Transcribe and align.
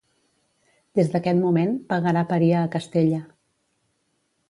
Des 0.99 1.11
d’aquest 1.11 1.39
moment 1.43 1.77
pagarà 1.93 2.25
paria 2.35 2.65
a 2.65 2.73
Castella. 2.79 3.25